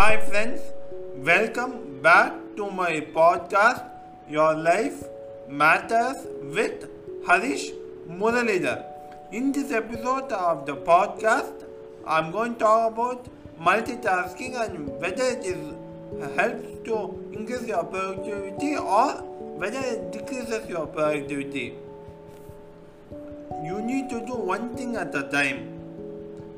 Hi, 0.00 0.16
friends. 0.16 0.60
Welcome 1.24 1.72
back 2.04 2.32
to 2.56 2.70
my 2.70 3.00
podcast, 3.16 3.82
Your 4.30 4.54
Life 4.54 5.02
Matters 5.46 6.22
with 6.54 6.86
Harish 7.26 7.66
Muralidhar. 8.08 8.78
In 9.30 9.52
this 9.52 9.70
episode 9.70 10.32
of 10.32 10.64
the 10.64 10.76
podcast, 10.76 11.66
I'm 12.06 12.30
going 12.30 12.54
to 12.54 12.60
talk 12.60 12.92
about 12.92 13.28
multitasking 13.60 14.56
and 14.62 14.88
whether 15.02 15.22
it 15.34 15.44
is 15.44 15.60
uh, 16.22 16.30
helps 16.38 16.88
to 16.88 16.96
increase 17.34 17.68
your 17.68 17.84
productivity 17.84 18.76
or 18.76 19.06
whether 19.64 19.80
it 19.80 20.10
decreases 20.12 20.66
your 20.66 20.86
productivity. 20.86 21.74
You 23.62 23.82
need 23.82 24.08
to 24.08 24.24
do 24.24 24.42
one 24.54 24.74
thing 24.78 24.96
at 24.96 25.14
a 25.14 25.24
time 25.24 25.62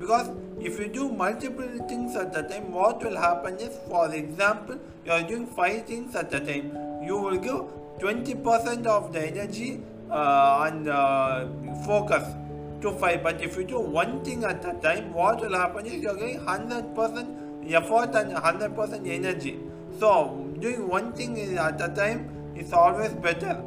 because 0.00 0.30
if 0.60 0.78
you 0.80 0.88
do 0.88 1.08
multiple 1.10 1.68
things 1.88 2.16
at 2.16 2.36
a 2.36 2.42
time 2.42 2.72
what 2.72 3.02
will 3.04 3.16
happen 3.16 3.56
is 3.56 3.76
for 3.88 4.12
example 4.14 4.78
you 5.04 5.12
are 5.12 5.22
doing 5.22 5.46
five 5.46 5.86
things 5.86 6.16
at 6.16 6.34
a 6.34 6.40
time. 6.40 6.72
You 7.04 7.16
will 7.16 7.36
give 7.36 7.62
20% 8.00 8.86
of 8.86 9.12
the 9.12 9.24
energy 9.24 9.80
uh, 10.10 10.64
and 10.66 10.88
uh, 10.88 11.46
focus 11.84 12.34
to 12.80 12.90
five. 12.92 13.22
But 13.22 13.40
if 13.40 13.56
you 13.56 13.64
do 13.64 13.78
one 13.78 14.24
thing 14.24 14.44
at 14.44 14.64
a 14.64 14.72
time 14.80 15.12
what 15.12 15.40
will 15.40 15.56
happen 15.56 15.86
is 15.86 16.02
you 16.02 16.10
are 16.10 16.16
getting 16.16 16.40
100% 16.40 17.72
effort 17.72 18.14
and 18.16 18.32
100% 18.32 19.08
energy. 19.08 19.58
So 20.00 20.52
doing 20.58 20.88
one 20.88 21.12
thing 21.12 21.56
at 21.56 21.80
a 21.80 21.88
time 21.94 22.28
is 22.56 22.72
always 22.72 23.12
better. 23.12 23.62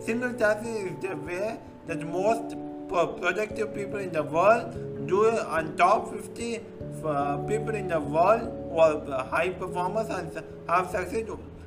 Single 0.00 0.32
tasking 0.32 0.88
is 0.88 1.02
the 1.02 1.16
way 1.16 1.58
that 1.86 2.06
most 2.06 2.56
productive 2.88 3.74
people 3.74 3.98
in 3.98 4.12
the 4.12 4.22
world 4.22 5.06
do 5.06 5.26
on 5.26 5.76
top 5.76 6.12
50 6.12 6.60
uh, 7.04 7.36
people 7.38 7.74
in 7.74 7.88
the 7.88 8.00
world 8.00 8.42
who 8.70 8.78
are 8.78 9.24
high 9.24 9.50
performers 9.50 10.08
and 10.08 10.42
have 10.68 10.90
success 10.90 11.24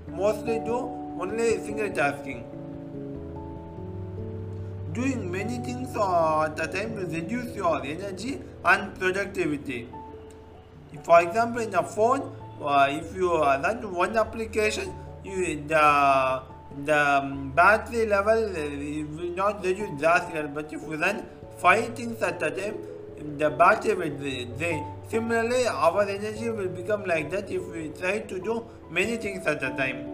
mostly 0.07 0.59
do 0.59 0.77
only 1.19 1.57
single 1.59 1.89
tasking. 1.89 2.43
Doing 4.93 5.31
many 5.31 5.57
things 5.59 5.95
at 5.95 6.59
a 6.59 6.67
time 6.67 6.95
will 6.95 7.07
reduce 7.07 7.55
your 7.55 7.83
energy 7.83 8.41
and 8.65 8.99
productivity. 8.99 9.87
For 11.03 11.21
example, 11.21 11.61
in 11.61 11.73
a 11.73 11.83
phone, 11.83 12.35
uh, 12.61 12.87
if 12.89 13.15
you 13.15 13.33
run 13.41 13.93
one 13.93 14.17
application, 14.17 14.93
you 15.23 15.63
the 15.67 16.43
the 16.85 17.51
battery 17.55 18.05
level 18.05 18.49
will 19.17 19.35
not 19.35 19.63
reduce 19.63 19.99
drastically. 19.99 20.49
But 20.53 20.71
if 20.73 20.81
we 20.83 20.95
run 20.95 21.25
five 21.57 21.95
things 21.95 22.21
at 22.21 22.41
a 22.41 22.51
time, 22.51 22.77
the 23.37 23.49
battery 23.49 23.95
will 23.95 24.57
drain. 24.57 24.85
Similarly, 25.09 25.67
our 25.67 26.03
energy 26.03 26.49
will 26.49 26.69
become 26.69 27.03
like 27.05 27.29
that 27.31 27.51
if 27.51 27.61
we 27.67 27.89
try 27.89 28.19
to 28.19 28.39
do 28.39 28.65
many 28.89 29.17
things 29.17 29.45
at 29.45 29.61
a 29.63 29.69
time. 29.71 30.07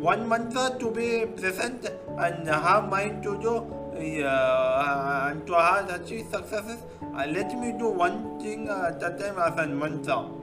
One 0.00 0.28
mantra 0.28 0.78
to 0.78 0.90
be 0.90 1.26
present 1.26 1.86
and 2.18 2.48
have 2.48 2.88
mind 2.88 3.22
to 3.22 3.38
do 3.40 3.56
uh, 4.24 5.28
and 5.30 5.46
to 5.46 5.54
have 5.54 5.90
achieve 5.90 6.26
successes. 6.30 6.78
Uh, 7.02 7.26
let 7.26 7.58
me 7.58 7.72
do 7.78 7.88
one 7.88 8.40
thing 8.40 8.68
at 8.68 9.02
a 9.02 9.10
time 9.18 9.38
as 9.38 9.58
a 9.58 9.66
mantra. 9.66 10.39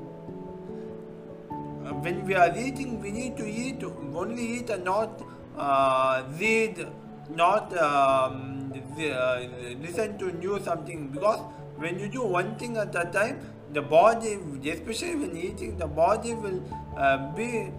When 1.91 2.25
we 2.25 2.35
are 2.35 2.55
eating, 2.57 2.99
we 3.01 3.11
need 3.11 3.37
to 3.37 3.47
eat 3.47 3.83
only 3.83 4.45
eat 4.57 4.69
and 4.69 4.83
not 4.83 5.21
uh, 5.57 6.23
read, 6.39 6.87
not 7.29 7.75
um, 7.77 8.73
uh, 8.99 9.39
listen 9.81 10.17
to 10.17 10.31
new 10.31 10.59
something 10.63 11.07
because 11.07 11.39
when 11.77 11.99
you 11.99 12.07
do 12.07 12.23
one 12.23 12.55
thing 12.55 12.77
at 12.77 12.95
a 12.95 13.05
time, 13.05 13.39
the 13.73 13.81
body, 13.81 14.37
especially 14.69 15.15
when 15.15 15.35
eating, 15.35 15.77
the 15.77 15.87
body 15.87 16.33
will 16.33 16.61
uh, 16.95 17.31
be 17.33 17.71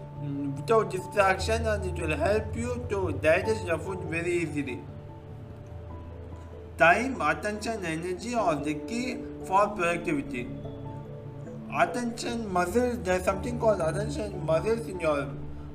without 0.57 0.91
distraction 0.91 1.67
and 1.67 1.85
it 1.85 2.07
will 2.07 2.17
help 2.17 2.57
you 2.57 2.85
to 2.89 3.13
digest 3.23 3.67
the 3.67 3.79
food 3.79 4.01
very 4.05 4.33
easily. 4.43 4.81
Time, 6.77 7.21
attention, 7.21 7.85
energy 7.85 8.35
are 8.35 8.55
the 8.55 8.75
key 8.75 9.19
for 9.45 9.69
productivity 9.69 10.47
attention 11.77 12.51
muscles 12.53 12.99
there's 13.05 13.25
something 13.25 13.59
called 13.59 13.81
attention 13.81 14.45
muscles 14.45 14.87
in 14.89 14.99
your 15.01 15.29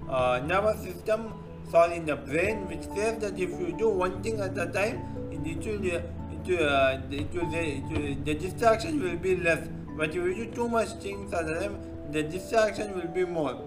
uh, 0.09 0.41
nervous 0.45 0.81
system 0.83 1.33
sorry 1.69 1.97
in 1.97 2.05
the 2.05 2.15
brain 2.15 2.67
which 2.67 2.83
says 2.95 3.19
that 3.19 3.39
if 3.39 3.49
you 3.59 3.75
do 3.77 3.89
one 3.89 4.21
thing 4.23 4.39
at 4.39 4.57
a 4.57 4.67
time 4.67 5.13
it 5.45 5.65
will, 5.65 5.85
it 5.85 6.03
will, 6.47 6.69
uh, 6.69 6.97
it 7.11 7.33
will, 7.33 7.53
it 7.53 7.83
will, 7.91 8.15
the 8.23 8.33
distraction 8.33 9.01
will 9.01 9.17
be 9.17 9.35
less. 9.35 9.67
But 9.97 10.09
if 10.09 10.15
you 10.15 10.33
do 10.33 10.51
too 10.51 10.69
much 10.69 10.89
things 11.01 11.33
at 11.33 11.47
a 11.47 11.59
time 11.59 11.77
the 12.11 12.23
distraction 12.23 12.95
will 12.95 13.07
be 13.07 13.25
more. 13.25 13.59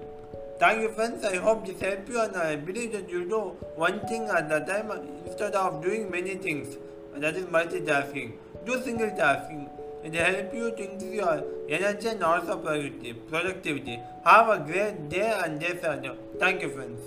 Thank 0.58 0.80
you 0.80 0.88
friends. 0.90 1.24
I 1.24 1.36
hope 1.36 1.66
this 1.66 1.80
helped 1.80 2.08
you 2.08 2.20
and 2.20 2.34
i 2.36 2.56
believe 2.56 2.92
that 2.92 3.10
you 3.10 3.28
do 3.28 3.40
one 3.74 4.00
thing 4.08 4.28
at 4.28 4.50
a 4.50 4.60
time 4.64 4.90
instead 5.26 5.54
of 5.54 5.82
doing 5.82 6.10
many 6.10 6.34
things. 6.36 6.76
That 7.14 7.36
is 7.36 7.46
multitasking. 7.46 8.32
Do 8.64 8.82
single 8.82 9.10
tasking 9.10 9.70
it 10.04 10.14
help 10.14 10.54
you 10.54 10.70
to 10.70 10.90
increase 10.90 11.14
your 11.14 11.44
energy 11.68 12.08
and 12.08 12.22
also 12.22 12.56
productivity. 12.58 14.00
Have 14.24 14.48
a 14.48 14.58
great 14.58 15.08
day 15.08 15.38
and 15.44 15.60
day 15.60 15.74
further. 15.76 16.16
Thank 16.38 16.62
you 16.62 16.70
friends. 16.70 17.00